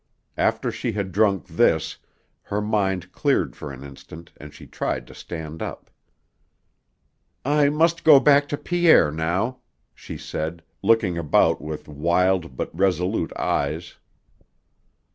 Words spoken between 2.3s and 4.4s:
her mind cleared for an instant